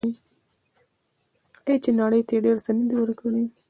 آیا 1.65 1.75
چې 1.83 1.91
نړۍ 2.01 2.21
ته 2.27 2.31
یې 2.35 2.43
ډیر 2.45 2.57
څه 2.65 2.71
نه 2.77 2.83
دي 2.89 2.95
ورکړي؟ 2.99 3.43